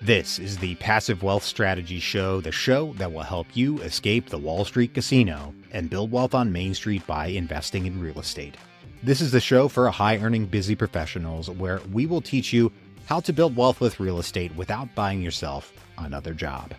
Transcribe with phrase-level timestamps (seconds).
[0.00, 4.38] This is the Passive Wealth Strategy Show, the show that will help you escape the
[4.38, 8.56] Wall Street casino and build wealth on Main Street by investing in real estate.
[9.02, 12.70] This is the show for high earning, busy professionals where we will teach you
[13.06, 16.74] how to build wealth with real estate without buying yourself another job.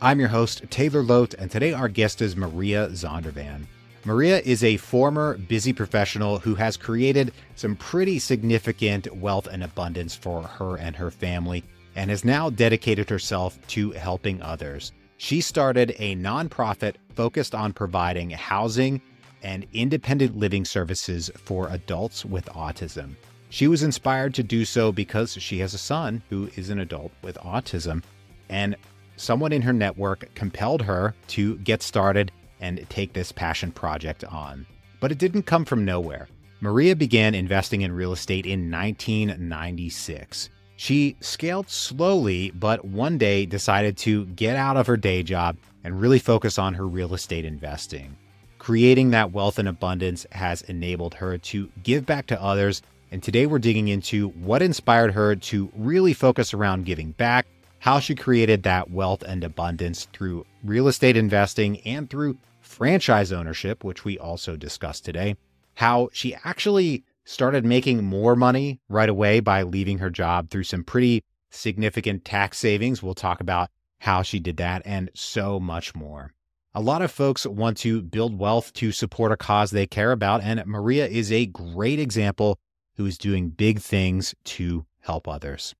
[0.00, 3.66] I'm your host, Taylor Loht, and today our guest is Maria Zondervan.
[4.06, 10.14] Maria is a former busy professional who has created some pretty significant wealth and abundance
[10.14, 11.62] for her and her family
[11.96, 14.92] and has now dedicated herself to helping others.
[15.16, 19.00] She started a nonprofit focused on providing housing
[19.42, 23.14] and independent living services for adults with autism.
[23.50, 27.12] She was inspired to do so because she has a son who is an adult
[27.22, 28.02] with autism,
[28.48, 28.74] and
[29.16, 34.66] someone in her network compelled her to get started and take this passion project on.
[34.98, 36.28] But it didn't come from nowhere.
[36.60, 40.48] Maria began investing in real estate in 1996.
[40.76, 46.00] She scaled slowly, but one day decided to get out of her day job and
[46.00, 48.16] really focus on her real estate investing.
[48.58, 52.82] Creating that wealth and abundance has enabled her to give back to others.
[53.12, 57.46] And today we're digging into what inspired her to really focus around giving back,
[57.78, 63.84] how she created that wealth and abundance through real estate investing and through franchise ownership,
[63.84, 65.36] which we also discussed today,
[65.74, 70.84] how she actually started making more money right away by leaving her job through some
[70.84, 73.02] pretty significant tax savings.
[73.02, 76.32] We'll talk about how she did that and so much more.
[76.74, 80.42] A lot of folks want to build wealth to support a cause they care about,
[80.42, 82.58] and Maria is a great example
[82.96, 85.74] who is doing big things to help others.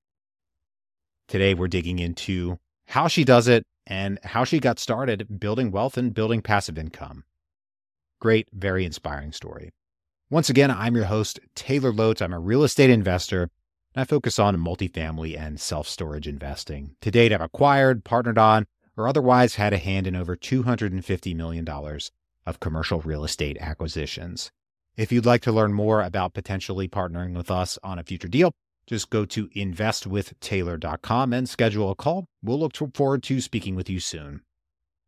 [1.26, 5.96] Today, we're digging into how she does it and how she got started building wealth
[5.96, 7.24] and building passive income.
[8.20, 9.70] Great, very inspiring story.
[10.34, 12.20] Once again, I'm your host, Taylor Loht.
[12.20, 13.42] I'm a real estate investor,
[13.94, 16.96] and I focus on multifamily and self storage investing.
[17.02, 21.64] To date, I've acquired, partnered on, or otherwise had a hand in over $250 million
[21.68, 24.50] of commercial real estate acquisitions.
[24.96, 28.50] If you'd like to learn more about potentially partnering with us on a future deal,
[28.88, 32.26] just go to investwithtaylor.com and schedule a call.
[32.42, 34.40] We'll look forward to speaking with you soon.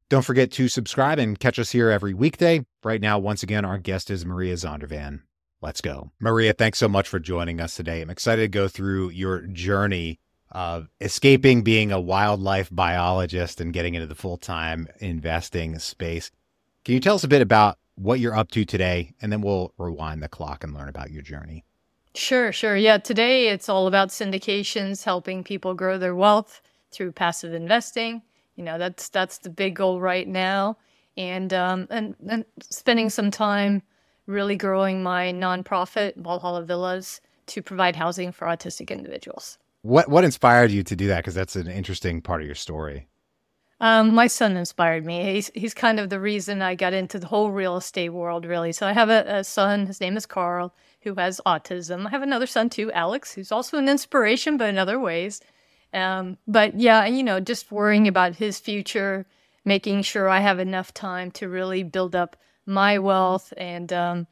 [0.08, 2.64] Don't forget to subscribe and catch us here every weekday.
[2.84, 5.22] Right now, once again, our guest is Maria Zondervan.
[5.60, 6.12] Let's go.
[6.20, 8.02] Maria, thanks so much for joining us today.
[8.02, 10.20] I'm excited to go through your journey
[10.52, 16.30] of escaping being a wildlife biologist and getting into the full time investing space.
[16.84, 19.12] Can you tell us a bit about what you're up to today?
[19.20, 21.64] And then we'll rewind the clock and learn about your journey.
[22.14, 22.76] Sure, sure.
[22.76, 26.62] Yeah, today it's all about syndications, helping people grow their wealth
[26.92, 28.22] through passive investing.
[28.56, 30.78] You know, that's that's the big goal right now,
[31.16, 33.82] and um, and and spending some time
[34.26, 39.58] really growing my nonprofit Valhalla Villas to provide housing for autistic individuals.
[39.82, 41.18] What what inspired you to do that?
[41.18, 43.06] Because that's an interesting part of your story.
[43.78, 45.34] Um, my son inspired me.
[45.34, 48.72] He's he's kind of the reason I got into the whole real estate world, really.
[48.72, 49.86] So I have a, a son.
[49.86, 52.06] His name is Carl, who has autism.
[52.06, 55.40] I have another son too, Alex, who's also an inspiration, but in other ways.
[55.96, 59.26] Um, but yeah, you know, just worrying about his future,
[59.64, 62.36] making sure I have enough time to really build up
[62.66, 64.26] my wealth and um,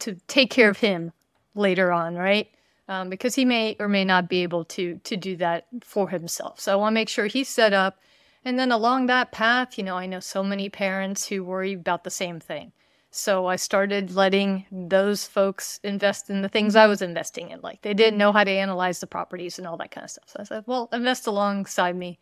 [0.00, 1.12] to take care of him
[1.54, 2.48] later on, right?
[2.88, 6.58] Um, because he may or may not be able to to do that for himself.
[6.58, 8.00] So I want to make sure he's set up.
[8.44, 12.02] And then along that path, you know, I know so many parents who worry about
[12.02, 12.72] the same thing.
[13.10, 17.60] So I started letting those folks invest in the things I was investing in.
[17.60, 20.28] Like they didn't know how to analyze the properties and all that kind of stuff.
[20.28, 22.20] So I said, well, invest alongside me.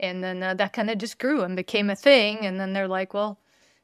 [0.00, 2.38] And then uh, that kind of just grew and became a thing.
[2.44, 3.38] And then they're like, well,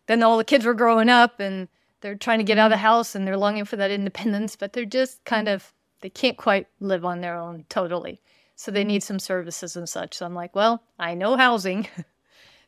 [0.07, 1.69] then all the kids were growing up and
[2.01, 4.73] they're trying to get out of the house and they're longing for that independence, but
[4.73, 8.21] they're just kind of, they can't quite live on their own totally.
[8.57, 10.15] So they need some services and such.
[10.15, 11.87] So I'm like, well, I know housing.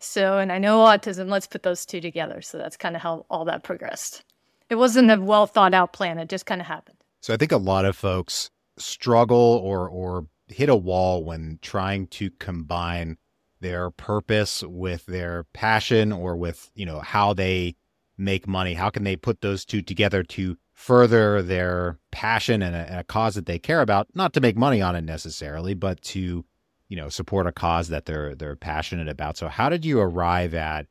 [0.02, 2.42] So, and I know autism, let's put those two together.
[2.42, 4.24] So that's kind of how all that progressed.
[4.68, 6.96] It wasn't a well thought out plan, it just kind of happened.
[7.20, 12.08] So I think a lot of folks struggle or, or hit a wall when trying
[12.08, 13.16] to combine
[13.60, 17.76] their purpose with their passion or with, you know, how they
[18.18, 18.74] make money.
[18.74, 23.04] How can they put those two together to further their passion and a, and a
[23.04, 26.44] cause that they care about, not to make money on it necessarily, but to
[26.92, 29.38] you know support a cause that they're they're passionate about.
[29.38, 30.88] So how did you arrive at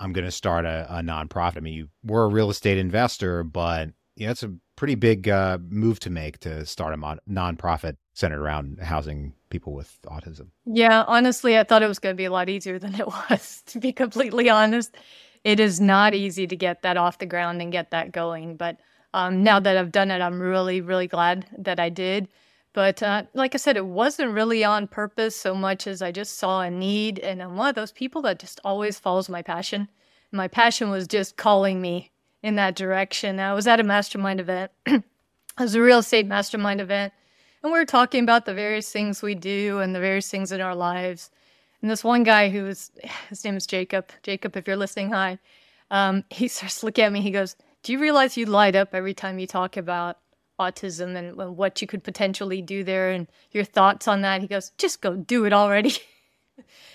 [0.00, 1.58] I'm going to start a, a nonprofit?
[1.58, 5.28] I mean, you were a real estate investor, but you know it's a pretty big
[5.28, 10.48] uh, move to make to start a mon- nonprofit centered around housing people with autism.
[10.64, 13.62] Yeah, honestly, I thought it was going to be a lot easier than it was.
[13.66, 14.96] To be completely honest,
[15.44, 18.56] it is not easy to get that off the ground and get that going.
[18.56, 18.78] But
[19.14, 22.26] um, now that I've done it, I'm really, really glad that I did
[22.76, 26.36] But uh, like I said, it wasn't really on purpose so much as I just
[26.38, 27.18] saw a need.
[27.18, 29.88] And I'm one of those people that just always follows my passion.
[30.30, 32.10] My passion was just calling me
[32.42, 33.40] in that direction.
[33.40, 34.72] I was at a mastermind event.
[34.86, 35.02] it
[35.58, 37.14] was a real estate mastermind event.
[37.62, 40.60] And we were talking about the various things we do and the various things in
[40.60, 41.30] our lives.
[41.80, 42.90] And this one guy who was,
[43.30, 44.10] his name is Jacob.
[44.22, 45.38] Jacob, if you're listening, hi.
[45.90, 47.22] Um, he starts looking at me.
[47.22, 50.18] He goes, Do you realize you light up every time you talk about
[50.58, 54.40] autism and, what you could potentially do there and your thoughts on that.
[54.40, 55.94] He goes, just go do it already.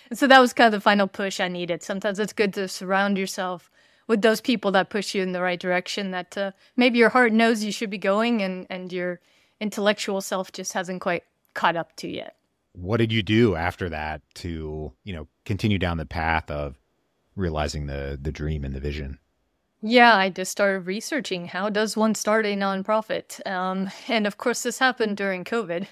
[0.10, 1.84] and so that was kind of the final push I needed.
[1.84, 3.70] Sometimes it's good to surround yourself
[4.08, 7.32] with those people that push you in the right direction that uh, maybe your heart
[7.32, 9.20] knows you should be going and, and your
[9.60, 11.24] intellectual self just hasn't quite
[11.54, 12.36] caught up to yet.
[12.74, 16.78] What did you do after that to, you know, continue down the path of
[17.36, 19.20] realizing the the dream and the vision?
[19.82, 24.62] Yeah, I just started researching how does one start a nonprofit, um, and of course
[24.64, 25.88] this happened during COVID.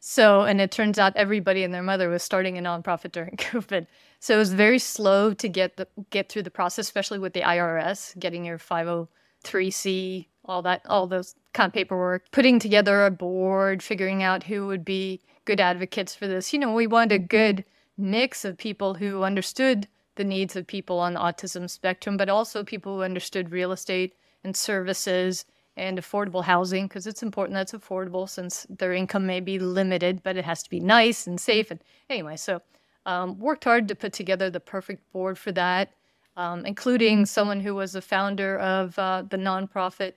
[0.00, 3.86] So, and it turns out everybody and their mother was starting a nonprofit during COVID.
[4.20, 7.42] So it was very slow to get the get through the process, especially with the
[7.42, 13.82] IRS, getting your 503c, all that, all those kind of paperwork, putting together a board,
[13.82, 16.52] figuring out who would be good advocates for this.
[16.52, 17.64] You know, we wanted a good
[17.98, 19.88] mix of people who understood
[20.20, 24.12] the needs of people on the autism spectrum, but also people who understood real estate
[24.44, 25.46] and services
[25.78, 30.36] and affordable housing because it's important that's affordable since their income may be limited, but
[30.36, 31.70] it has to be nice and safe.
[31.70, 31.80] And
[32.10, 32.60] anyway, so
[33.06, 35.90] um, worked hard to put together the perfect board for that,
[36.36, 40.12] um, including someone who was the founder of uh, the nonprofit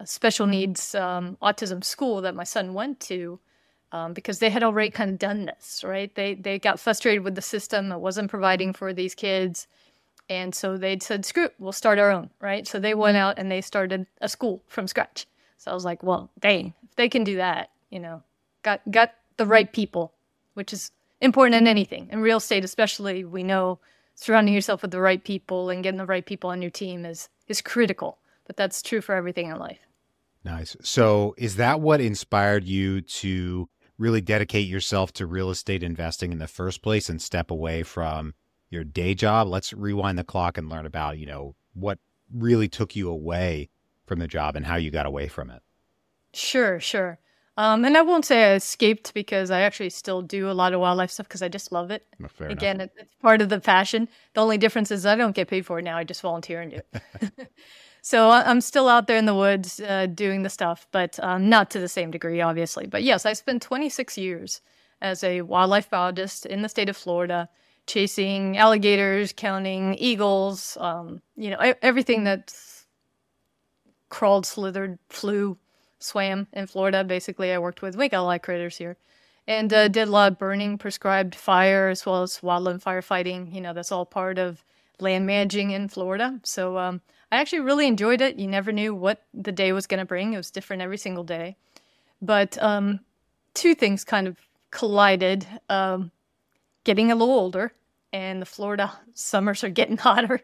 [0.00, 3.38] uh, special needs um, autism school that my son went to
[3.92, 6.14] um, because they had already kind of done this, right?
[6.14, 9.66] They they got frustrated with the system that wasn't providing for these kids,
[10.28, 12.66] and so they said, "Screw it, we'll start our own," right?
[12.66, 15.26] So they went out and they started a school from scratch.
[15.58, 18.22] So I was like, "Well, dang, if they can do that, you know,
[18.62, 20.12] got got the right people,
[20.54, 23.24] which is important in anything in real estate, especially.
[23.24, 23.80] We know
[24.14, 27.28] surrounding yourself with the right people and getting the right people on your team is
[27.48, 29.80] is critical, but that's true for everything in life."
[30.44, 30.76] Nice.
[30.82, 33.68] So, is that what inspired you to
[34.00, 38.34] really dedicate yourself to real estate investing in the first place and step away from
[38.70, 39.46] your day job.
[39.46, 41.98] Let's rewind the clock and learn about, you know, what
[42.32, 43.68] really took you away
[44.06, 45.62] from the job and how you got away from it.
[46.32, 47.18] Sure, sure.
[47.56, 50.80] Um, and I won't say I escaped because I actually still do a lot of
[50.80, 52.06] wildlife stuff because I just love it.
[52.52, 54.08] Again, it, it's part of the passion.
[54.32, 55.98] The only difference is I don't get paid for it now.
[55.98, 56.80] I just volunteer and do
[57.20, 57.52] it.
[58.02, 61.70] So I'm still out there in the woods uh, doing the stuff, but um, not
[61.70, 62.86] to the same degree, obviously.
[62.86, 64.62] But yes, I spent 26 years
[65.02, 67.48] as a wildlife biologist in the state of Florida,
[67.86, 72.86] chasing alligators, counting eagles, um, you know, everything that's
[74.08, 75.58] crawled, slithered, flew,
[75.98, 77.04] swam in Florida.
[77.04, 78.96] Basically, I worked with, we got a lot of critters here.
[79.46, 83.52] And uh, did a lot of burning, prescribed fire, as well as wildland firefighting.
[83.52, 84.64] You know, that's all part of
[85.02, 86.40] land managing in Florida.
[86.44, 87.00] So um,
[87.32, 88.36] I actually really enjoyed it.
[88.36, 90.32] You never knew what the day was going to bring.
[90.32, 91.56] It was different every single day.
[92.22, 93.00] But um,
[93.54, 94.36] two things kind of
[94.70, 95.46] collided.
[95.68, 96.10] Um,
[96.84, 97.72] getting a little older,
[98.12, 100.40] and the Florida summers are getting hotter.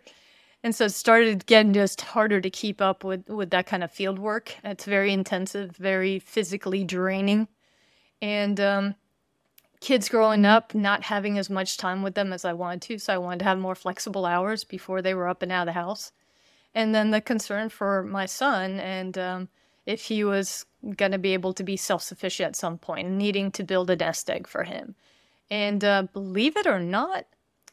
[0.62, 3.90] And so it started getting just harder to keep up with, with that kind of
[3.90, 4.56] field work.
[4.64, 7.48] It's very intensive, very physically draining.
[8.20, 8.94] And um,
[9.80, 12.98] kids growing up, not having as much time with them as I wanted to.
[12.98, 15.74] So I wanted to have more flexible hours before they were up and out of
[15.74, 16.12] the house
[16.76, 19.48] and then the concern for my son and um,
[19.86, 20.66] if he was
[20.96, 24.30] going to be able to be self-sufficient at some point needing to build a nest
[24.30, 24.94] egg for him
[25.50, 27.24] and uh, believe it or not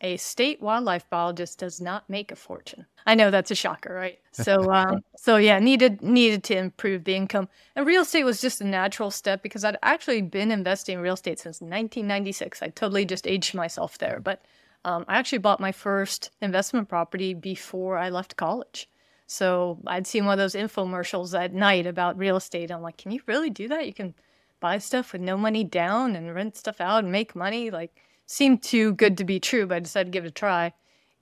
[0.04, 4.20] a state wildlife biologist does not make a fortune i know that's a shocker right
[4.32, 8.62] so um, so yeah needed needed to improve the income and real estate was just
[8.62, 13.06] a natural step because i'd actually been investing in real estate since 1996 i totally
[13.06, 14.44] just aged myself there but
[14.86, 18.88] um, i actually bought my first investment property before i left college
[19.26, 22.72] so I'd seen one of those infomercials at night about real estate.
[22.72, 23.88] I'm like, can you really do that?
[23.88, 24.14] You can
[24.60, 27.72] buy stuff with no money down and rent stuff out and make money.
[27.72, 30.74] Like, seemed too good to be true, but I decided to give it a try,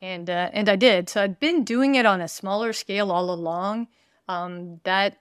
[0.01, 1.09] and uh, and I did.
[1.09, 3.87] So I'd been doing it on a smaller scale all along.
[4.27, 5.17] Um, that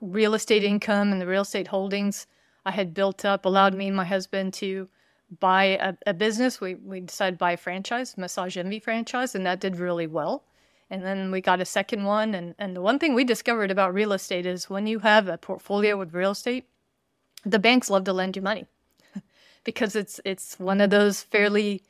[0.00, 2.26] real estate income and the real estate holdings
[2.64, 4.88] I had built up allowed me and my husband to
[5.40, 6.60] buy a, a business.
[6.60, 10.44] We we decided to buy a franchise, Massage Envy franchise, and that did really well.
[10.90, 12.34] And then we got a second one.
[12.34, 15.38] And, and the one thing we discovered about real estate is when you have a
[15.38, 16.66] portfolio with real estate,
[17.46, 18.66] the banks love to lend you money
[19.64, 21.82] because it's it's one of those fairly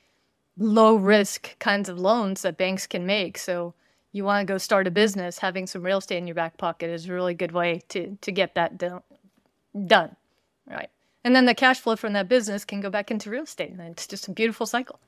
[0.58, 3.38] low risk kinds of loans that banks can make.
[3.38, 3.74] So
[4.12, 6.90] you want to go start a business, having some real estate in your back pocket
[6.90, 10.16] is a really good way to to get that done.
[10.68, 10.90] right?
[11.24, 13.70] And then the cash flow from that business can go back into real estate.
[13.70, 15.00] And it's just a beautiful cycle.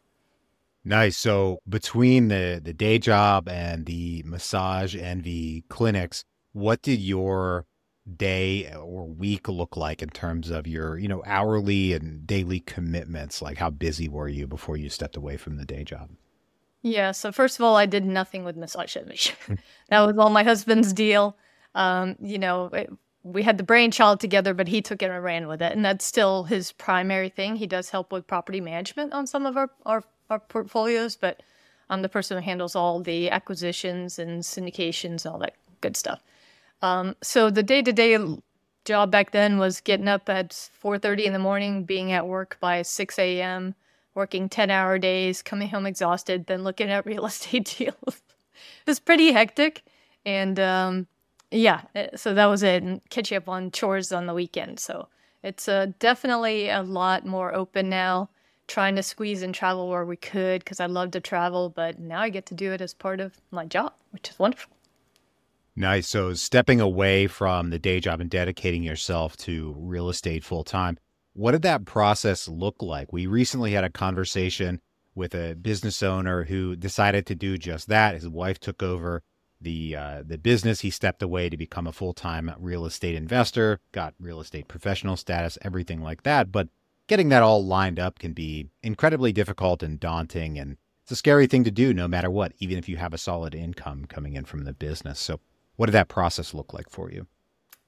[0.85, 1.16] Nice.
[1.16, 7.66] So between the the day job and the massage envy clinics, what did your
[8.16, 13.40] day or week look like in terms of your, you know, hourly and daily commitments?
[13.40, 16.11] Like how busy were you before you stepped away from the day job?
[16.82, 17.12] Yeah.
[17.12, 18.96] So first of all, I did nothing with massage
[19.88, 21.37] that was all my husband's deal.
[21.75, 22.92] Um, you know, it,
[23.23, 25.73] we had the brainchild together, but he took it and ran with it.
[25.73, 27.56] And that's still his primary thing.
[27.56, 31.42] He does help with property management on some of our, our, our portfolios, but
[31.88, 36.20] I'm the person who handles all the acquisitions and syndications and all that good stuff.
[36.85, 38.19] Um, so the day to day
[38.85, 42.83] job back then was getting up at 4.30 in the morning, being at work by
[42.83, 43.75] 6 a.m.,
[44.14, 47.97] working 10 hour days, coming home exhausted, then looking at real estate deals.
[48.07, 49.83] it was pretty hectic.
[50.26, 51.07] And um,
[51.50, 52.83] yeah, eh, so that was it.
[52.83, 54.79] And catching up on chores on the weekend.
[54.79, 55.09] So
[55.43, 58.29] it's uh, definitely a lot more open now.
[58.67, 62.21] Trying to squeeze and travel where we could because I love to travel, but now
[62.21, 64.75] I get to do it as part of my job, which is wonderful.
[65.76, 66.09] Nice.
[66.09, 70.99] So stepping away from the day job and dedicating yourself to real estate full time.
[71.33, 73.12] What did that process look like?
[73.12, 74.81] We recently had a conversation
[75.16, 78.14] with a business owner who decided to do just that.
[78.14, 79.23] His wife took over
[79.61, 80.81] the uh, the business.
[80.81, 85.16] He stepped away to become a full time real estate investor, got real estate professional
[85.16, 86.52] status, everything like that.
[86.52, 86.69] But
[87.09, 91.47] getting that all lined up can be incredibly difficult and daunting, and it's a scary
[91.47, 94.45] thing to do, no matter what, even if you have a solid income coming in
[94.45, 95.19] from the business.
[95.19, 95.40] So,
[95.76, 97.26] what did that process look like for you?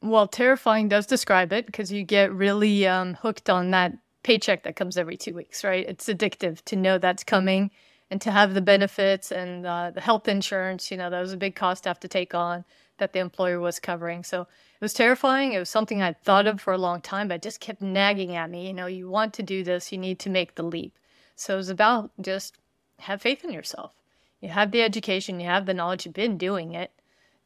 [0.02, 4.76] Well, terrifying does describe it because you get really um, hooked on that paycheck that
[4.76, 5.86] comes every two weeks, right?
[5.88, 7.70] It's addictive to know that's coming
[8.10, 11.36] and to have the benefits and uh, the health insurance, you know, that was a
[11.36, 12.64] big cost to have to take on
[12.98, 14.24] that the employer was covering.
[14.24, 15.52] So it was terrifying.
[15.52, 18.50] It was something I'd thought of for a long time, but just kept nagging at
[18.50, 18.66] me.
[18.66, 20.98] You know, you want to do this, you need to make the leap.
[21.34, 22.58] So it was about just
[23.00, 23.92] have faith in yourself.
[24.40, 26.92] You have the education, you have the knowledge, you've been doing it.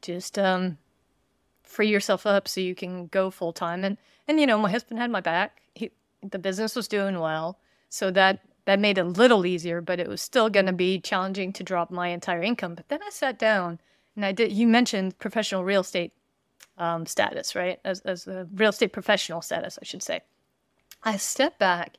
[0.02, 0.78] Just um,
[1.62, 3.84] free yourself up so you can go full time.
[3.84, 3.96] And
[4.28, 5.62] and you know, my husband had my back.
[5.74, 5.90] He,
[6.22, 10.08] the business was doing well, so that that made it a little easier, but it
[10.08, 12.74] was still going to be challenging to drop my entire income.
[12.74, 13.80] But then I sat down
[14.14, 16.12] and I did, you mentioned professional real estate
[16.78, 17.80] um, status, right?
[17.84, 20.20] As, as a real estate professional status, I should say.
[21.02, 21.96] I stepped back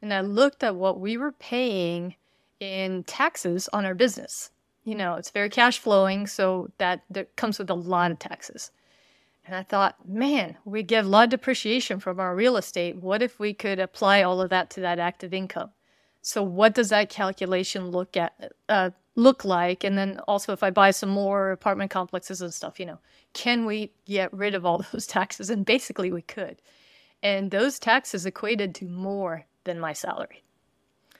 [0.00, 2.14] and I looked at what we were paying
[2.60, 4.50] in taxes on our business.
[4.84, 8.70] You know, it's very cash flowing, so that, that comes with a lot of taxes.
[9.46, 12.96] And I thought, man, we get a lot of depreciation from our real estate.
[12.96, 15.70] What if we could apply all of that to that active income?
[16.22, 19.84] So what does that calculation look at uh, look like?
[19.84, 22.98] And then also, if I buy some more apartment complexes and stuff, you know,
[23.34, 25.50] can we get rid of all those taxes?
[25.50, 26.62] And basically, we could.
[27.22, 30.42] And those taxes equated to more than my salary.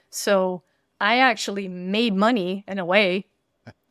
[0.09, 0.63] So
[1.01, 3.27] I actually made money in a way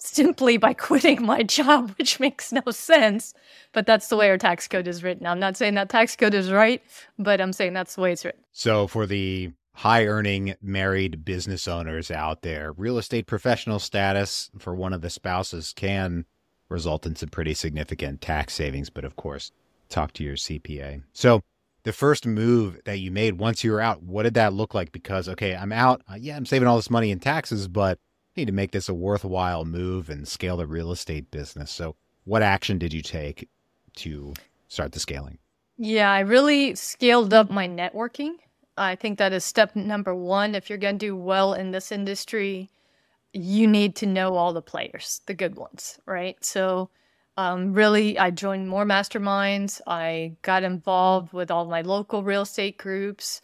[0.05, 3.33] simply by quitting my job, which makes no sense.
[3.71, 5.25] But that's the way our tax code is written.
[5.25, 6.81] I'm not saying that tax code is right,
[7.17, 8.41] but I'm saying that's the way it's written.
[8.51, 14.75] So for the high earning married business owners out there, real estate professional status for
[14.75, 16.25] one of the spouses can
[16.69, 18.89] result in some pretty significant tax savings.
[18.89, 19.51] But of course,
[19.89, 21.03] talk to your CPA.
[21.13, 21.41] So,
[21.83, 24.93] the first move that you made once you were out, what did that look like?
[24.93, 26.01] Because, okay, I'm out.
[26.09, 27.99] Uh, yeah, I'm saving all this money in taxes, but
[28.35, 31.71] need to make this a worthwhile move and scale the real estate business.
[31.71, 33.49] So, what action did you take
[33.97, 34.33] to
[34.67, 35.37] start the scaling?
[35.77, 38.35] Yeah, I really scaled up my networking.
[38.77, 40.55] I think that is step number one.
[40.55, 42.69] If you're going to do well in this industry,
[43.33, 46.43] you need to know all the players, the good ones, right?
[46.43, 46.89] So,
[47.35, 49.81] um, really, I joined more masterminds.
[49.87, 53.41] I got involved with all my local real estate groups.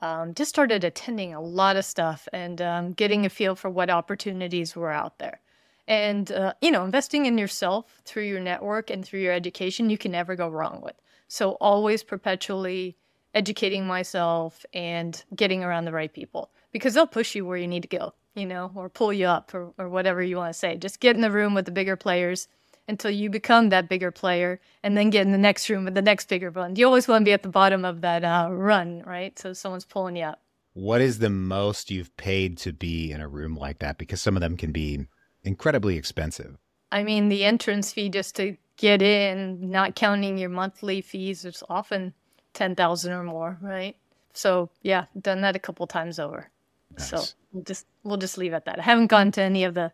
[0.00, 3.88] Um, just started attending a lot of stuff and um, getting a feel for what
[3.88, 5.40] opportunities were out there.
[5.88, 9.96] And, uh, you know, investing in yourself through your network and through your education, you
[9.96, 10.96] can never go wrong with.
[11.28, 12.96] So, always perpetually
[13.34, 17.82] educating myself and getting around the right people because they'll push you where you need
[17.82, 20.76] to go, you know, or pull you up or, or whatever you want to say.
[20.76, 22.48] Just get in the room with the bigger players
[22.88, 26.02] until you become that bigger player and then get in the next room with the
[26.02, 26.76] next bigger one.
[26.76, 29.38] You always want to be at the bottom of that uh, run, right?
[29.38, 30.40] So someone's pulling you up.
[30.74, 33.98] What is the most you've paid to be in a room like that?
[33.98, 35.06] Because some of them can be
[35.42, 36.58] incredibly expensive.
[36.92, 41.62] I mean, the entrance fee just to get in, not counting your monthly fees, is
[41.68, 42.12] often
[42.52, 43.96] ten thousand or more, right?
[44.34, 46.50] So yeah, done that a couple times over.
[46.96, 47.08] Nice.
[47.08, 48.78] So we'll just we'll just leave it at that.
[48.78, 49.92] I haven't gone to any of the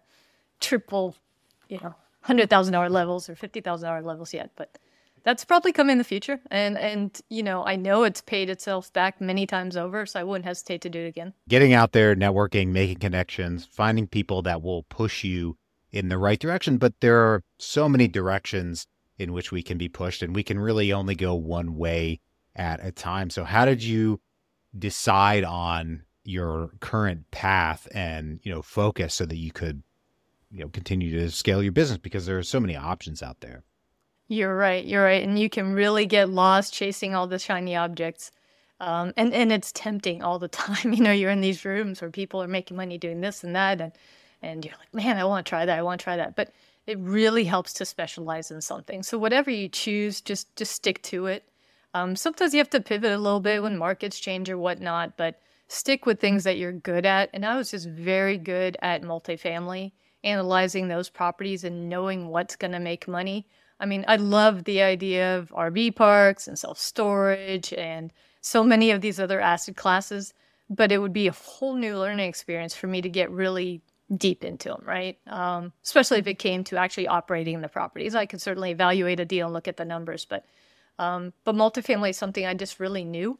[0.61, 1.17] triple,
[1.69, 4.79] you know, hundred thousand dollar levels or fifty thousand dollar levels yet, but
[5.25, 6.41] that's probably coming in the future.
[6.50, 10.25] And and you know, I know it's paid itself back many times over, so I
[10.25, 11.35] wouldn't hesitate to do it again.
[11.49, 15.57] Getting out there, networking, making connections, finding people that will push you
[15.91, 16.79] in the right direction.
[16.79, 18.87] But there are so many directions
[19.19, 22.21] in which we can be pushed, and we can really only go one way
[22.57, 23.31] at a time.
[23.31, 24.21] So, how did you
[24.76, 29.83] decide on your current path and you know focus so that you could
[30.53, 33.65] you know continue to scale your business because there are so many options out there?
[34.29, 34.85] You're right.
[34.85, 38.31] You're right, and you can really get lost chasing all the shiny objects.
[38.81, 40.93] Um, and and it's tempting all the time.
[40.93, 43.81] You know, you're in these rooms where people are making money doing this and that,
[43.81, 43.93] and
[44.43, 45.79] and you're like, man, I want to try that.
[45.79, 46.37] I want to try that.
[46.37, 46.53] But
[46.87, 49.03] it really helps to specialize in something.
[49.03, 51.49] So whatever you choose, just just stick to it.
[51.95, 55.41] Um, sometimes you have to pivot a little bit when markets change or whatnot, but
[55.69, 57.31] stick with things that you're good at.
[57.33, 59.93] And I was just very good at multifamily,
[60.25, 63.47] analyzing those properties and knowing what's going to make money.
[63.81, 68.91] I mean, I love the idea of RV parks and self storage and so many
[68.91, 70.35] of these other asset classes,
[70.71, 73.83] but it would be a whole new learning experience for me to get really
[74.17, 75.19] deep into them, right?
[75.26, 78.14] Um, especially if it came to actually operating the properties.
[78.14, 80.45] I could certainly evaluate a deal and look at the numbers, but
[80.99, 83.38] um, but multifamily is something I just really knew,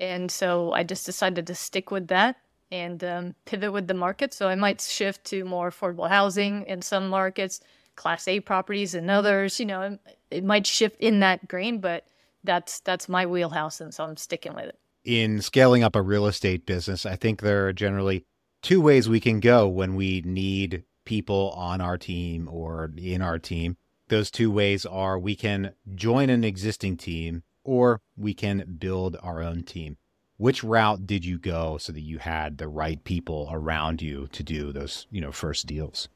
[0.00, 2.36] and so I just decided to stick with that
[2.70, 4.32] and um, pivot with the market.
[4.32, 7.60] So I might shift to more affordable housing in some markets,
[7.94, 9.58] Class A properties in others.
[9.60, 9.98] You know,
[10.30, 12.06] it might shift in that grain, but
[12.44, 14.78] that's that's my wheelhouse, and so I'm sticking with it.
[15.04, 18.24] In scaling up a real estate business, I think there are generally
[18.62, 23.38] two ways we can go when we need people on our team or in our
[23.38, 23.76] team.
[24.08, 29.42] Those two ways are we can join an existing team or we can build our
[29.42, 29.96] own team.
[30.38, 34.42] Which route did you go so that you had the right people around you to
[34.42, 36.08] do those, you know, first deals?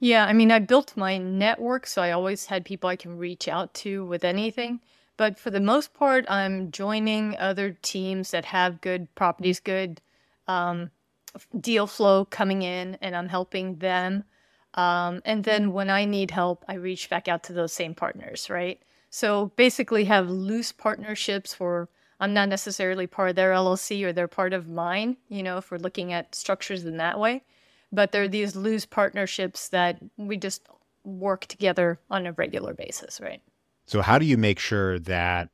[0.00, 3.46] Yeah, I mean, I built my network, so I always had people I can reach
[3.48, 4.80] out to with anything.
[5.16, 10.00] But for the most part, I'm joining other teams that have good properties, good
[10.48, 10.90] um,
[11.60, 14.24] deal flow coming in and I'm helping them.
[14.74, 18.50] Um, and then when I need help, I reach back out to those same partners,
[18.50, 18.80] right?
[19.10, 21.88] So basically, have loose partnerships where
[22.22, 25.72] I'm not necessarily part of their LLC or they're part of mine, you know, if
[25.72, 27.42] we're looking at structures in that way.
[27.90, 30.62] But there are these loose partnerships that we just
[31.02, 33.42] work together on a regular basis, right?
[33.86, 35.48] So, how do you make sure that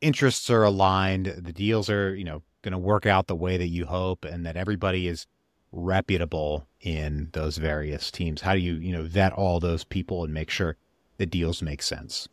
[0.00, 3.68] interests are aligned, the deals are, you know, going to work out the way that
[3.68, 5.26] you hope and that everybody is
[5.70, 8.40] reputable in those various teams?
[8.40, 10.78] How do you, you know, vet all those people and make sure
[11.18, 12.26] the deals make sense?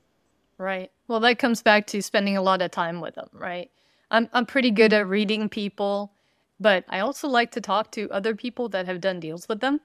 [0.63, 0.91] Right.
[1.07, 3.69] Well, that comes back to spending a lot of time with them, right?
[4.09, 6.13] I'm I'm pretty good at reading people,
[6.59, 9.81] but I also like to talk to other people that have done deals with them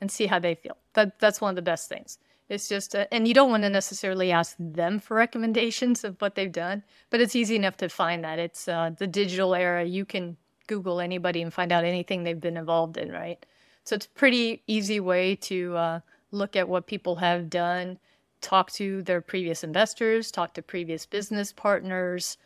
[0.00, 0.76] and see how they feel.
[0.94, 2.18] That that's one of the best things.
[2.48, 6.36] It's just, uh, and you don't want to necessarily ask them for recommendations of what
[6.36, 8.38] they've done, but it's easy enough to find that.
[8.38, 9.84] It's uh, the digital era.
[9.84, 10.36] You can
[10.68, 13.44] Google anybody and find out anything they've been involved in, right?
[13.84, 16.00] So it's a pretty easy way to uh,
[16.32, 17.98] look at what people have done,
[18.40, 22.36] talk to their previous investors, talk to previous business partners,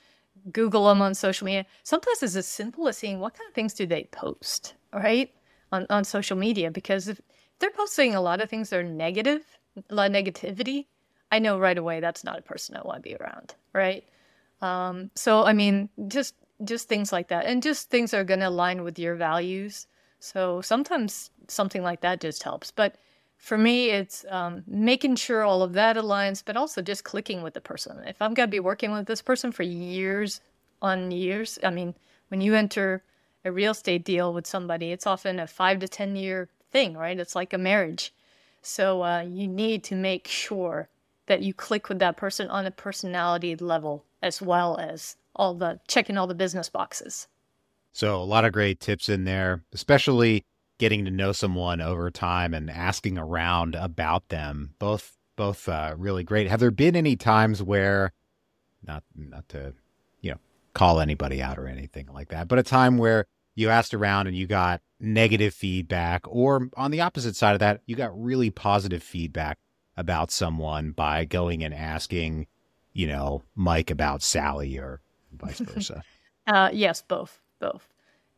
[0.53, 1.66] Google them on social media.
[1.83, 5.33] Sometimes it's as simple as seeing what kind of things do they post, right?
[5.72, 7.20] On, on social media, because if
[7.59, 9.42] they're posting a lot of things that are negative,
[9.88, 10.87] a lot of negativity,
[11.31, 14.05] I know right away that's not a person I want to be around, right?
[14.61, 18.40] Um, so I mean, just just things like that, and just things that are going
[18.40, 19.87] to align with your values.
[20.18, 22.70] So sometimes something like that just helps.
[22.70, 22.96] But
[23.40, 27.55] for me, it's um, making sure all of that aligns, but also just clicking with
[27.55, 27.98] the person.
[28.07, 30.42] If I'm going to be working with this person for years
[30.83, 31.94] on years, I mean,
[32.29, 33.03] when you enter
[33.46, 37.18] a real estate deal with somebody, it's often a five to 10 year thing, right?
[37.18, 38.12] It's like a marriage.
[38.61, 40.90] So uh, you need to make sure
[41.24, 45.81] that you click with that person on a personality level as well as all the
[45.88, 47.26] checking all the business boxes.
[47.94, 50.44] So a lot of great tips in there, especially
[50.80, 54.74] getting to know someone over time and asking around about them.
[54.80, 56.48] Both both uh, really great.
[56.48, 58.12] Have there been any times where
[58.84, 59.74] not not to
[60.22, 60.38] you know
[60.74, 64.36] call anybody out or anything like that, but a time where you asked around and
[64.36, 69.02] you got negative feedback, or on the opposite side of that, you got really positive
[69.02, 69.58] feedback
[69.96, 72.46] about someone by going and asking,
[72.94, 75.00] you know, Mike about Sally or
[75.32, 76.02] vice versa?
[76.46, 77.86] uh, yes, both, both.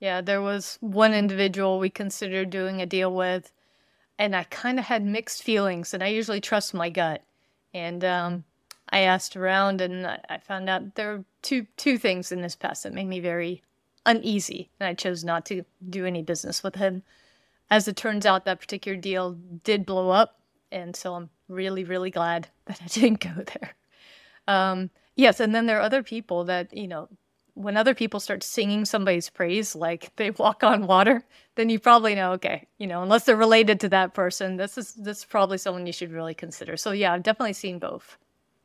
[0.03, 3.53] Yeah, there was one individual we considered doing a deal with,
[4.19, 7.23] and I kind of had mixed feelings, and I usually trust my gut.
[7.73, 8.45] And um,
[8.89, 12.83] I asked around, and I found out there were two two things in this past
[12.83, 13.63] that made me very
[14.05, 17.05] uneasy, and I chose not to do any business with him.
[17.71, 20.41] As it turns out, that particular deal did blow up,
[20.73, 23.77] and so I'm really, really glad that I didn't go there.
[24.49, 27.09] Um, yes, and then there are other people that you know
[27.55, 32.15] when other people start singing somebody's praise like they walk on water then you probably
[32.15, 35.59] know okay you know unless they're related to that person this is this is probably
[35.59, 36.77] someone you should really consider.
[36.77, 38.17] So yeah i've definitely seen both.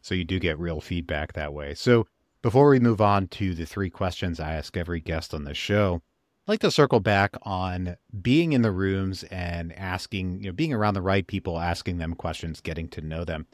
[0.01, 1.73] So you do get real feedback that way.
[1.73, 2.07] So
[2.41, 6.01] before we move on to the three questions i ask every guest on the show
[6.45, 10.73] i'd like to circle back on being in the rooms and asking you know being
[10.73, 13.45] around the right people asking them questions getting to know them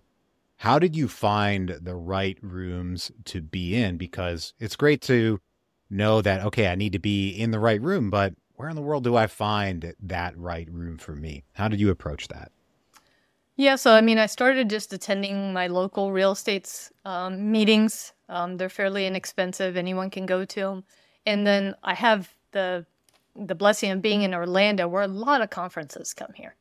[0.63, 3.97] how did you find the right rooms to be in?
[3.97, 5.41] Because it's great to
[5.89, 8.81] know that, okay, I need to be in the right room, but where in the
[8.81, 11.43] world do I find that right room for me?
[11.51, 12.53] How did you approach that?
[13.57, 18.13] Yeah, so I mean, I started just attending my local real estate um, meetings.
[18.29, 20.85] Um, they're fairly inexpensive; anyone can go to them.
[21.25, 22.85] And then I have the
[23.35, 26.55] the blessing of being in Orlando, where a lot of conferences come here.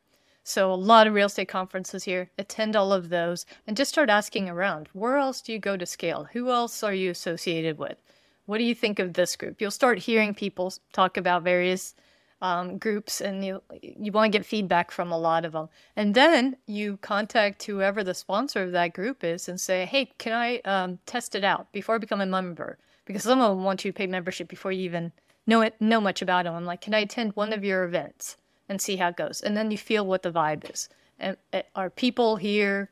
[0.45, 2.31] So a lot of real estate conferences here.
[2.37, 4.89] Attend all of those and just start asking around.
[4.93, 6.29] Where else do you go to scale?
[6.33, 8.03] Who else are you associated with?
[8.47, 9.61] What do you think of this group?
[9.61, 11.95] You'll start hearing people talk about various
[12.43, 15.69] um, groups, and you you want to get feedback from a lot of them.
[15.95, 20.33] And then you contact whoever the sponsor of that group is and say, "Hey, can
[20.33, 23.85] I um, test it out before I become a member?" Because some of them want
[23.85, 25.13] you to pay membership before you even
[25.47, 26.55] know it know much about them.
[26.55, 28.37] I'm like, "Can I attend one of your events?"
[28.73, 29.43] And see how it goes.
[29.43, 30.89] And then you feel what the vibe is.
[31.19, 32.91] And uh, are people here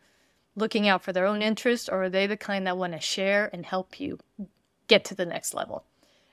[0.55, 3.49] looking out for their own interest, or are they the kind that want to share
[3.53, 4.19] and help you
[4.89, 5.85] get to the next level?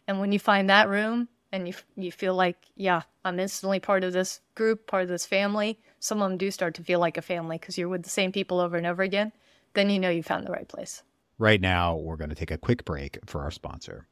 [0.05, 4.03] And when you find that room and you you feel like, yeah, I'm instantly part
[4.03, 5.79] of this group, part of this family.
[5.99, 8.31] Some of them do start to feel like a family because you're with the same
[8.31, 9.31] people over and over again.
[9.73, 11.03] Then you know you found the right place.
[11.39, 14.07] Right now, we're going to take a quick break for our sponsor.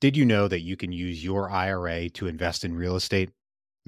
[0.00, 3.30] Did you know that you can use your IRA to invest in real estate?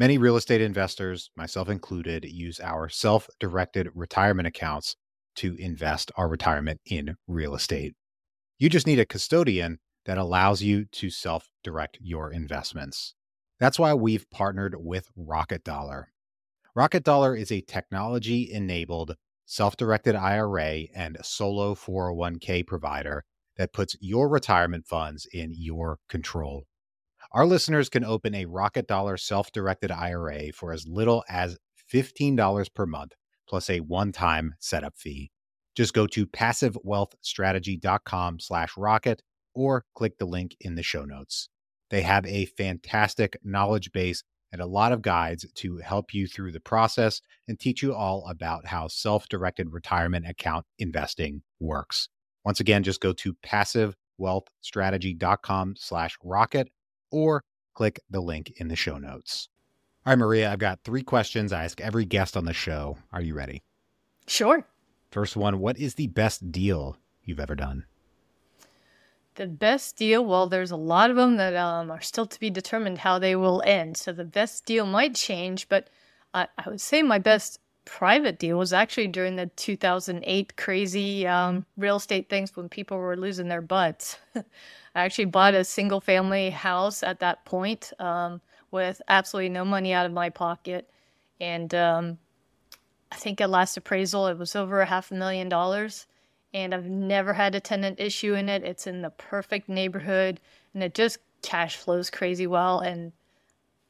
[0.00, 4.96] Many real estate investors, myself included, use our self directed retirement accounts
[5.34, 7.92] to invest our retirement in real estate.
[8.58, 13.14] You just need a custodian that allows you to self direct your investments.
[13.58, 16.08] That's why we've partnered with Rocket Dollar.
[16.74, 23.22] Rocket Dollar is a technology enabled self directed IRA and solo 401k provider
[23.58, 26.64] that puts your retirement funds in your control.
[27.32, 31.56] Our listeners can open a Rocket Dollar self directed IRA for as little as
[31.92, 33.12] $15 per month,
[33.48, 35.30] plus a one time setup fee.
[35.76, 39.22] Just go to passivewealthstrategy.com slash rocket
[39.54, 41.48] or click the link in the show notes.
[41.90, 46.50] They have a fantastic knowledge base and a lot of guides to help you through
[46.50, 52.08] the process and teach you all about how self directed retirement account investing works.
[52.44, 56.70] Once again, just go to passivewealthstrategy.com slash rocket
[57.10, 57.42] or
[57.74, 59.48] click the link in the show notes.
[60.06, 62.98] All right, Maria, I've got three questions I ask every guest on the show.
[63.12, 63.62] Are you ready?
[64.26, 64.66] Sure.
[65.10, 67.84] First one What is the best deal you've ever done?
[69.34, 72.50] The best deal, well, there's a lot of them that um, are still to be
[72.50, 73.96] determined how they will end.
[73.96, 75.88] So the best deal might change, but
[76.34, 81.64] I, I would say my best private deal was actually during the 2008 crazy um,
[81.76, 84.16] real estate things when people were losing their butts.
[84.94, 89.92] I actually bought a single family house at that point um, with absolutely no money
[89.92, 90.90] out of my pocket.
[91.40, 92.18] And um,
[93.12, 96.06] I think at last appraisal, it was over a half a million dollars.
[96.52, 98.64] And I've never had a tenant issue in it.
[98.64, 100.40] It's in the perfect neighborhood
[100.74, 102.80] and it just cash flows crazy well.
[102.80, 103.12] And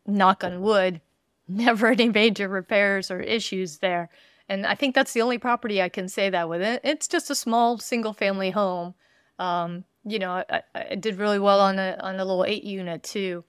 [0.07, 1.01] knock on wood,
[1.49, 4.11] never any major repairs or issues there.
[4.49, 6.61] And I think that's the only property I can say that with.
[6.61, 6.81] It.
[6.83, 8.95] It's just a small single family home.
[9.39, 13.03] Um, you know, I, I did really well on a on a little eight unit
[13.03, 13.45] too.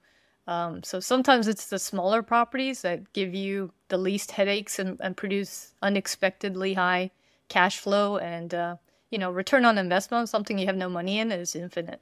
[0.46, 5.16] Um, so sometimes it's the smaller properties that give you the least headaches and, and
[5.16, 7.12] produce unexpectedly high
[7.48, 8.76] cash flow and uh,
[9.10, 10.20] you know return on investment.
[10.20, 12.00] on Something you have no money in is infinite.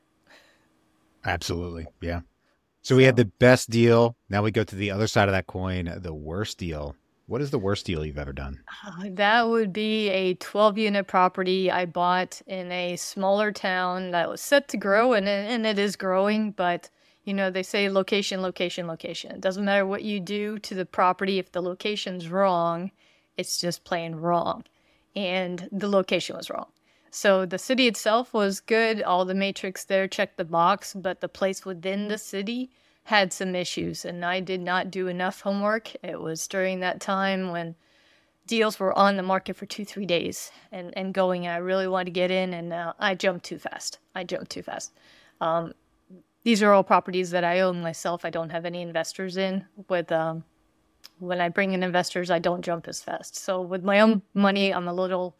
[1.25, 2.21] Absolutely, yeah.
[2.83, 4.17] So, so we had the best deal.
[4.31, 6.97] Now we go to the other side of that coin, the worst deal.
[7.31, 8.59] What is the worst deal you've ever done?
[8.85, 14.29] Uh, that would be a 12 unit property I bought in a smaller town that
[14.29, 16.91] was set to grow and and it is growing, but
[17.23, 19.31] you know, they say location, location, location.
[19.31, 22.91] It doesn't matter what you do to the property if the location's wrong,
[23.37, 24.65] it's just plain wrong.
[25.15, 26.67] And the location was wrong.
[27.13, 31.29] So the city itself was good, all the matrix there checked the box, but the
[31.29, 32.71] place within the city
[33.05, 35.93] had some issues and I did not do enough homework.
[36.03, 37.75] It was during that time when
[38.47, 41.47] deals were on the market for two, three days and, and going.
[41.47, 43.99] I really wanted to get in and uh, I jumped too fast.
[44.15, 44.93] I jumped too fast.
[45.41, 45.73] Um,
[46.43, 48.25] these are all properties that I own myself.
[48.25, 49.65] I don't have any investors in.
[49.89, 50.45] With um,
[51.19, 53.37] when I bring in investors, I don't jump as fast.
[53.37, 55.37] So with my own money, I'm a little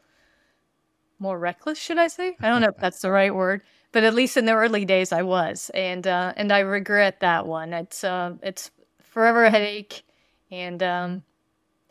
[1.19, 2.37] more reckless, should I say?
[2.41, 3.63] I don't know if that's the right word,
[3.93, 7.47] but at least in the early days I was, and uh, and I regret that
[7.47, 7.73] one.
[7.73, 8.71] It's uh, it's
[9.03, 10.03] forever a headache,
[10.51, 11.23] and um,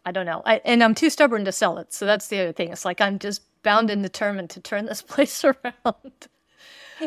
[0.06, 0.42] I don't know.
[0.46, 2.72] I, and I'm too stubborn to sell it, so that's the other thing.
[2.72, 6.28] It's like I'm just bound and determined to turn this place around.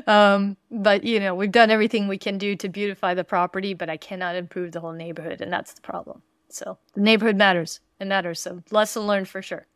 [0.06, 3.90] um, but you know, we've done everything we can do to beautify the property, but
[3.90, 6.22] I cannot improve the whole neighborhood, and that's the problem.
[6.48, 7.80] So the neighborhood matters.
[7.98, 8.40] It matters.
[8.40, 9.66] So lesson learned for sure.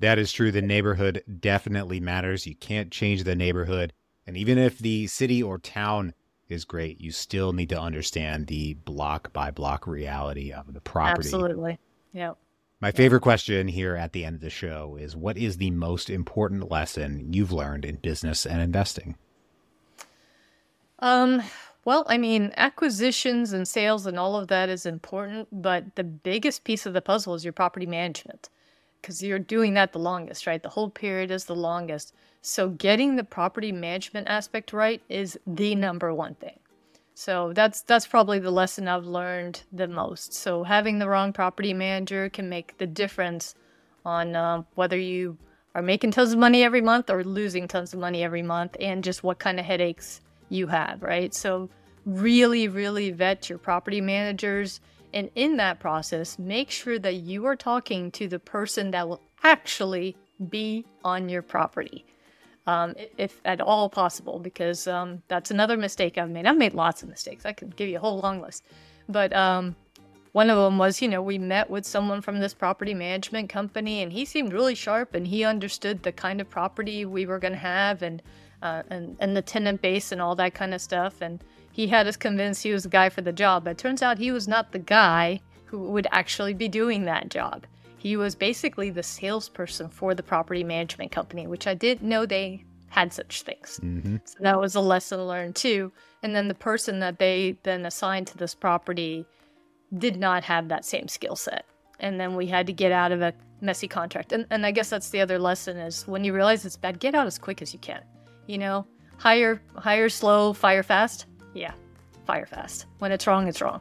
[0.00, 0.50] That is true.
[0.50, 2.46] The neighborhood definitely matters.
[2.46, 3.92] You can't change the neighborhood.
[4.26, 6.14] And even if the city or town
[6.48, 11.28] is great, you still need to understand the block by block reality of the property.
[11.28, 11.78] Absolutely.
[12.12, 12.34] Yeah.
[12.80, 16.10] My favorite question here at the end of the show is what is the most
[16.10, 19.16] important lesson you've learned in business and investing?
[20.98, 21.42] Um,
[21.84, 26.64] well, I mean, acquisitions and sales and all of that is important, but the biggest
[26.64, 28.48] piece of the puzzle is your property management
[29.00, 30.62] because you're doing that the longest, right?
[30.62, 32.14] The hold period is the longest.
[32.42, 36.58] So getting the property management aspect right is the number one thing.
[37.14, 40.34] So that's that's probably the lesson I've learned the most.
[40.34, 43.54] So having the wrong property manager can make the difference
[44.04, 45.38] on uh, whether you
[45.74, 49.04] are making tons of money every month or losing tons of money every month, and
[49.04, 51.32] just what kind of headaches you have, right?
[51.32, 51.70] So
[52.04, 54.80] really, really vet your property managers.
[55.14, 59.20] And in that process, make sure that you are talking to the person that will
[59.42, 60.16] actually
[60.50, 62.04] be on your property,
[62.66, 66.46] um, if at all possible, because um, that's another mistake I've made.
[66.46, 67.44] I've made lots of mistakes.
[67.44, 68.64] I can give you a whole long list.
[69.08, 69.74] But um,
[70.32, 74.02] one of them was, you know, we met with someone from this property management company,
[74.02, 77.52] and he seemed really sharp and he understood the kind of property we were going
[77.52, 78.22] to have and,
[78.62, 81.20] uh, and, and the tenant base and all that kind of stuff.
[81.20, 84.18] And he had us convinced he was the guy for the job, but turns out
[84.18, 87.66] he was not the guy who would actually be doing that job.
[88.02, 92.64] He was basically the salesperson for the property management company, which I didn't know they
[92.88, 93.78] had such things.
[93.80, 94.16] Mm-hmm.
[94.24, 95.92] So that was a lesson learned too.
[96.22, 99.24] And then the person that they then assigned to this property
[99.96, 101.64] did not have that same skill set.
[102.00, 104.32] And then we had to get out of a messy contract.
[104.32, 107.14] And, and I guess that's the other lesson is when you realize it's bad, get
[107.14, 108.02] out as quick as you can.
[108.48, 108.84] You know,
[109.16, 111.72] hire, hire slow, fire fast yeah,
[112.26, 112.86] fire fast.
[112.98, 113.80] When it's wrong, it's wrong.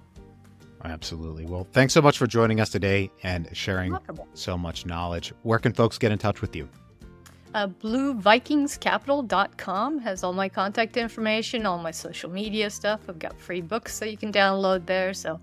[0.84, 1.46] Absolutely.
[1.46, 3.98] Well, thanks so much for joining us today and sharing
[4.34, 5.34] so much knowledge.
[5.44, 6.68] Where can folks get in touch with you?
[7.54, 13.02] Uh, BlueVikingsCapital.com has all my contact information, all my social media stuff.
[13.10, 15.14] I've got free books that you can download there.
[15.14, 15.38] So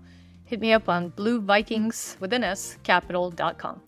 [0.45, 3.81] hit me up on BlueVikings with an S capital.com.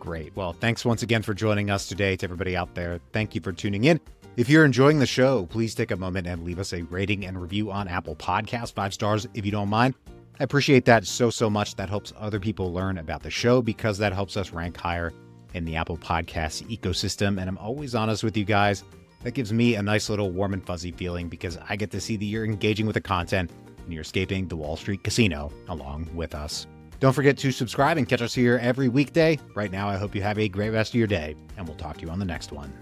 [0.00, 0.34] Great.
[0.34, 2.98] Well, thanks once again for joining us today to everybody out there.
[3.12, 4.00] Thank you for tuning in.
[4.36, 7.40] If you're enjoying the show, please take a moment and leave us a rating and
[7.40, 9.94] review on Apple Podcasts, five stars if you don't mind.
[10.40, 11.76] I appreciate that so, so much.
[11.76, 15.12] That helps other people learn about the show because that helps us rank higher
[15.52, 17.38] in the Apple Podcast ecosystem.
[17.38, 18.82] And I'm always honest with you guys.
[19.22, 22.16] That gives me a nice little warm and fuzzy feeling because I get to see
[22.16, 23.50] that you're engaging with the content
[23.84, 26.66] and you're escaping the Wall Street casino along with us.
[27.00, 29.38] Don't forget to subscribe and catch us here every weekday.
[29.54, 31.98] Right now, I hope you have a great rest of your day, and we'll talk
[31.98, 32.72] to you on the next one.